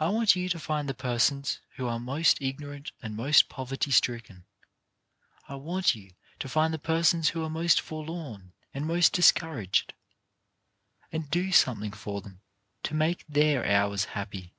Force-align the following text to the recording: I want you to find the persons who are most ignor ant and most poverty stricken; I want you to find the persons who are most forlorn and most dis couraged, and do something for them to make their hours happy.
I 0.00 0.08
want 0.08 0.34
you 0.34 0.48
to 0.48 0.58
find 0.58 0.88
the 0.88 0.92
persons 0.92 1.60
who 1.76 1.86
are 1.86 2.00
most 2.00 2.40
ignor 2.40 2.74
ant 2.74 2.90
and 3.00 3.14
most 3.14 3.48
poverty 3.48 3.92
stricken; 3.92 4.44
I 5.46 5.54
want 5.54 5.94
you 5.94 6.14
to 6.40 6.48
find 6.48 6.74
the 6.74 6.80
persons 6.80 7.28
who 7.28 7.44
are 7.44 7.48
most 7.48 7.80
forlorn 7.80 8.54
and 8.74 8.88
most 8.88 9.12
dis 9.12 9.30
couraged, 9.30 9.94
and 11.12 11.30
do 11.30 11.52
something 11.52 11.92
for 11.92 12.20
them 12.20 12.40
to 12.82 12.94
make 12.94 13.24
their 13.28 13.64
hours 13.64 14.06
happy. 14.18 14.52